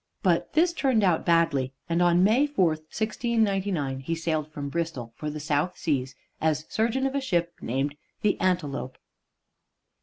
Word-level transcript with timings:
But 0.23 0.53
this 0.53 0.73
turned 0.73 1.03
out 1.03 1.27
badly, 1.27 1.73
and 1.87 2.01
on 2.01 2.23
May 2.23 2.47
4, 2.47 2.69
1699, 2.69 3.99
he 3.99 4.15
sailed 4.15 4.51
from 4.51 4.67
Bristol 4.67 5.13
for 5.15 5.29
the 5.29 5.39
South 5.39 5.77
Seas 5.77 6.15
as 6.41 6.65
surgeon 6.69 7.05
of 7.05 7.13
a 7.13 7.21
ship 7.21 7.53
named 7.61 7.93
the 8.23 8.35
"Antelope." 8.41 8.97